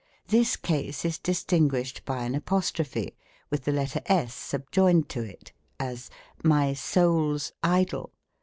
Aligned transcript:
This 0.29 0.55
case 0.55 1.05
is 1.05 1.19
dis 1.19 1.43
tinguished 1.43 2.05
by 2.05 2.23
an 2.23 2.33
apostrophe, 2.33 3.15
with 3.51 3.65
the 3.65 3.71
letter 3.71 4.01
s 4.07 4.33
subjoined 4.33 5.09
to 5.09 5.21
it: 5.21 5.51
as, 5.79 6.09
"My 6.43 6.71
souPs 6.73 7.51
idol 7.61 8.11